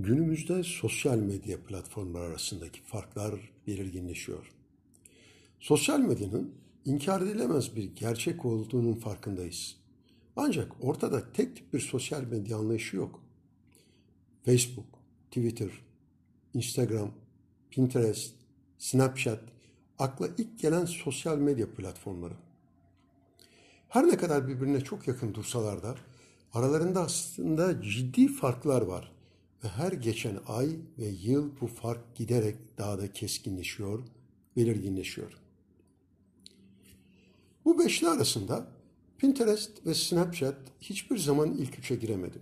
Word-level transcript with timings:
Günümüzde 0.00 0.62
sosyal 0.62 1.18
medya 1.18 1.64
platformları 1.64 2.24
arasındaki 2.24 2.82
farklar 2.82 3.52
belirginleşiyor. 3.66 4.52
Sosyal 5.60 6.00
medyanın 6.00 6.54
inkar 6.84 7.20
edilemez 7.20 7.76
bir 7.76 7.96
gerçek 7.96 8.44
olduğunun 8.44 8.94
farkındayız. 8.94 9.76
Ancak 10.36 10.72
ortada 10.80 11.32
tek 11.32 11.56
tip 11.56 11.72
bir 11.72 11.80
sosyal 11.80 12.22
medya 12.22 12.56
anlayışı 12.56 12.96
yok. 12.96 13.22
Facebook, 14.44 14.86
Twitter, 15.30 15.70
Instagram, 16.54 17.10
Pinterest, 17.70 18.34
Snapchat 18.78 19.40
akla 19.98 20.28
ilk 20.38 20.58
gelen 20.58 20.84
sosyal 20.84 21.38
medya 21.38 21.74
platformları. 21.74 22.34
Her 23.88 24.06
ne 24.06 24.16
kadar 24.16 24.48
birbirine 24.48 24.80
çok 24.80 25.08
yakın 25.08 25.34
dursalar 25.34 25.82
da 25.82 25.94
aralarında 26.52 27.00
aslında 27.00 27.82
ciddi 27.82 28.28
farklar 28.28 28.82
var 28.82 29.17
ve 29.64 29.68
her 29.68 29.92
geçen 29.92 30.38
ay 30.46 30.76
ve 30.98 31.08
yıl 31.08 31.60
bu 31.60 31.66
fark 31.66 32.16
giderek 32.16 32.56
daha 32.78 32.98
da 32.98 33.12
keskinleşiyor, 33.12 34.04
belirginleşiyor. 34.56 35.32
Bu 37.64 37.78
beşli 37.78 38.08
arasında 38.08 38.68
Pinterest 39.18 39.86
ve 39.86 39.94
Snapchat 39.94 40.56
hiçbir 40.80 41.18
zaman 41.18 41.52
ilk 41.52 41.78
üçe 41.78 41.96
giremedi. 41.96 42.38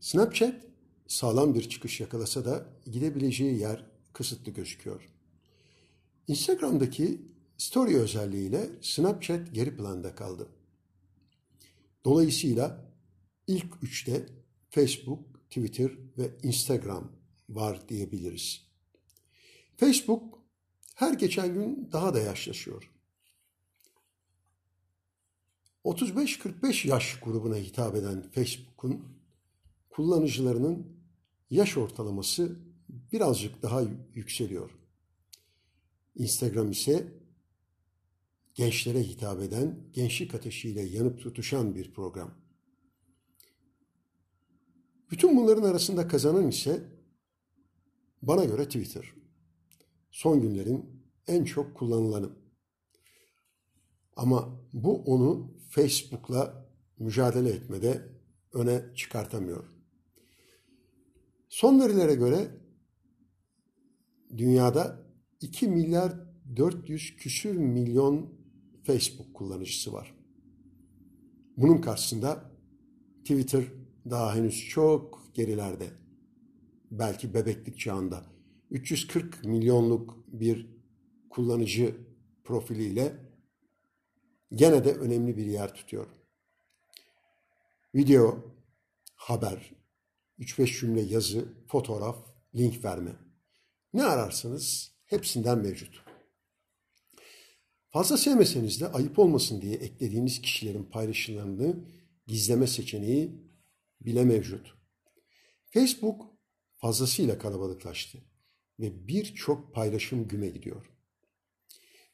Snapchat 0.00 0.54
sağlam 1.06 1.54
bir 1.54 1.68
çıkış 1.68 2.00
yakalasa 2.00 2.44
da 2.44 2.66
gidebileceği 2.92 3.58
yer 3.58 3.86
kısıtlı 4.12 4.52
gözüküyor. 4.52 5.08
Instagram'daki 6.28 7.22
story 7.58 7.96
özelliğiyle 7.96 8.70
Snapchat 8.80 9.54
geri 9.54 9.76
planda 9.76 10.14
kaldı. 10.14 10.48
Dolayısıyla 12.04 12.92
ilk 13.46 13.82
üçte 13.82 14.26
Facebook, 14.70 15.41
Twitter 15.52 15.90
ve 16.18 16.30
Instagram 16.42 17.12
var 17.48 17.88
diyebiliriz. 17.88 18.60
Facebook 19.76 20.38
her 20.94 21.12
geçen 21.12 21.54
gün 21.54 21.88
daha 21.92 22.14
da 22.14 22.20
yaşlaşıyor. 22.20 22.90
35-45 25.84 26.88
yaş 26.88 27.20
grubuna 27.20 27.56
hitap 27.56 27.94
eden 27.94 28.30
Facebook'un 28.30 29.04
kullanıcılarının 29.90 30.86
yaş 31.50 31.76
ortalaması 31.76 32.56
birazcık 33.12 33.62
daha 33.62 33.82
yükseliyor. 34.14 34.70
Instagram 36.14 36.70
ise 36.70 37.12
gençlere 38.54 39.02
hitap 39.02 39.40
eden, 39.40 39.90
gençlik 39.92 40.34
ateşiyle 40.34 40.82
yanıp 40.82 41.20
tutuşan 41.20 41.74
bir 41.74 41.92
program. 41.92 42.34
Bütün 45.12 45.36
bunların 45.36 45.62
arasında 45.62 46.08
kazanan 46.08 46.48
ise 46.48 46.82
bana 48.22 48.44
göre 48.44 48.64
Twitter. 48.64 49.14
Son 50.10 50.40
günlerin 50.40 51.04
en 51.26 51.44
çok 51.44 51.76
kullanılanı. 51.76 52.30
Ama 54.16 54.60
bu 54.72 55.02
onu 55.02 55.56
Facebook'la 55.70 56.68
mücadele 56.98 57.48
etmede 57.48 58.08
öne 58.52 58.94
çıkartamıyor. 58.94 59.64
Son 61.48 61.80
verilere 61.80 62.14
göre 62.14 62.50
dünyada 64.36 65.06
2 65.40 65.68
milyar 65.68 66.12
400 66.56 67.16
küsür 67.16 67.56
milyon 67.56 68.34
Facebook 68.84 69.34
kullanıcısı 69.34 69.92
var. 69.92 70.14
Bunun 71.56 71.80
karşısında 71.80 72.52
Twitter 73.24 73.81
daha 74.10 74.34
henüz 74.34 74.68
çok 74.68 75.30
gerilerde. 75.34 75.90
Belki 76.90 77.34
bebeklik 77.34 77.78
çağında. 77.78 78.24
340 78.70 79.44
milyonluk 79.44 80.24
bir 80.26 80.66
kullanıcı 81.30 81.96
profiliyle 82.44 83.16
gene 84.54 84.84
de 84.84 84.94
önemli 84.94 85.36
bir 85.36 85.46
yer 85.46 85.74
tutuyor. 85.74 86.06
Video, 87.94 88.38
haber, 89.14 89.72
3-5 90.38 90.80
cümle 90.80 91.00
yazı, 91.00 91.48
fotoğraf, 91.66 92.16
link 92.54 92.84
verme. 92.84 93.12
Ne 93.94 94.04
ararsanız 94.04 94.92
hepsinden 95.06 95.58
mevcut. 95.58 96.02
Fazla 97.90 98.16
sevmeseniz 98.16 98.80
de 98.80 98.88
ayıp 98.88 99.18
olmasın 99.18 99.62
diye 99.62 99.74
eklediğiniz 99.74 100.40
kişilerin 100.40 100.84
paylaşımlarını 100.84 101.76
gizleme 102.26 102.66
seçeneği 102.66 103.51
bile 104.06 104.24
mevcut. 104.24 104.74
Facebook 105.64 106.26
fazlasıyla 106.74 107.38
kalabalıklaştı 107.38 108.18
ve 108.80 109.08
birçok 109.08 109.74
paylaşım 109.74 110.28
güme 110.28 110.48
gidiyor. 110.48 110.86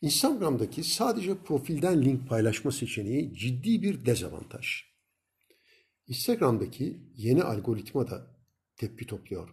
Instagram'daki 0.00 0.84
sadece 0.84 1.34
profilden 1.38 2.04
link 2.04 2.28
paylaşma 2.28 2.72
seçeneği 2.72 3.34
ciddi 3.34 3.82
bir 3.82 4.06
dezavantaj. 4.06 4.84
Instagram'daki 6.06 7.00
yeni 7.16 7.42
algoritma 7.42 8.10
da 8.10 8.36
tepki 8.76 9.06
topluyor. 9.06 9.48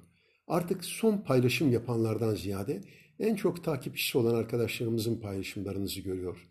Artık 0.47 0.85
son 0.85 1.17
paylaşım 1.17 1.71
yapanlardan 1.71 2.35
ziyade 2.35 2.83
en 3.19 3.35
çok 3.35 3.63
takipçisi 3.63 4.17
olan 4.17 4.35
arkadaşlarımızın 4.35 5.19
paylaşımlarınızı 5.19 6.01
görüyor. 6.01 6.49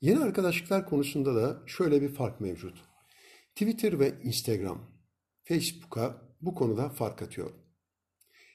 Yeni 0.00 0.18
arkadaşlıklar 0.18 0.86
konusunda 0.86 1.34
da 1.34 1.62
şöyle 1.66 2.02
bir 2.02 2.08
fark 2.08 2.40
mevcut. 2.40 2.84
Twitter 3.58 4.00
ve 4.00 4.14
Instagram, 4.22 4.80
Facebook'a 5.44 6.22
bu 6.40 6.54
konuda 6.54 6.88
fark 6.88 7.22
atıyor. 7.22 7.50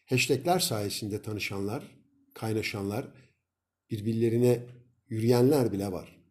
Hashtagler 0.06 0.60
sayesinde 0.60 1.22
tanışanlar, 1.22 1.98
kaynaşanlar, 2.34 3.08
birbirlerine 3.90 4.66
yürüyenler 5.10 5.72
bile 5.72 5.92
var. 5.92 6.24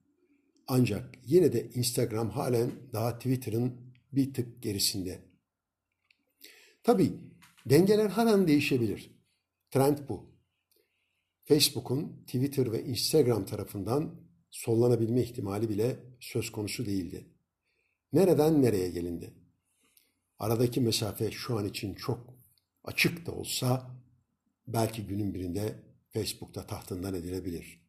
Ancak 0.66 1.18
yine 1.26 1.52
de 1.52 1.70
Instagram 1.70 2.30
halen 2.30 2.70
daha 2.92 3.18
Twitter'ın 3.18 3.94
bir 4.12 4.34
tık 4.34 4.62
gerisinde. 4.62 5.18
Tabii 6.82 7.12
dengeler 7.66 8.06
halen 8.06 8.48
değişebilir. 8.48 9.10
Trend 9.70 9.98
bu. 10.08 10.24
Facebook'un 11.44 12.24
Twitter 12.26 12.72
ve 12.72 12.84
Instagram 12.84 13.46
tarafından 13.46 14.14
sollanabilme 14.50 15.22
ihtimali 15.22 15.68
bile 15.68 15.96
söz 16.20 16.52
konusu 16.52 16.86
değildi. 16.86 17.31
Nereden 18.12 18.62
nereye 18.62 18.90
gelindi? 18.90 19.34
Aradaki 20.38 20.80
mesafe 20.80 21.30
şu 21.30 21.58
an 21.58 21.68
için 21.68 21.94
çok 21.94 22.34
açık 22.84 23.26
da 23.26 23.32
olsa 23.32 23.90
belki 24.66 25.06
günün 25.06 25.34
birinde 25.34 25.74
Facebook'ta 26.08 26.66
tahtından 26.66 27.14
edilebilir. 27.14 27.80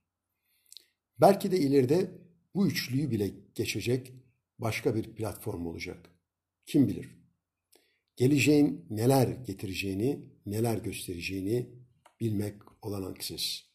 Belki 1.22 1.52
de 1.52 1.60
ileride 1.60 2.12
bu 2.56 2.68
üçlüyü 2.68 3.12
bile 3.12 3.32
geçecek 3.56 4.14
başka 4.60 4.96
bir 4.96 5.16
platform 5.16 5.66
olacak. 5.66 6.10
Kim 6.66 6.88
bilir? 6.88 7.10
Geleceğin 8.16 8.86
neler 8.90 9.28
getireceğini, 9.28 10.20
neler 10.46 10.78
göstereceğini 10.78 11.70
bilmek 12.20 12.56
olanaksız. 12.82 13.73